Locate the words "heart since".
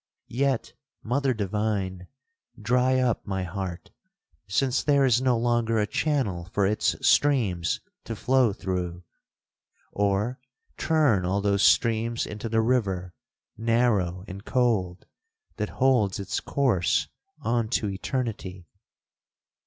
3.43-4.81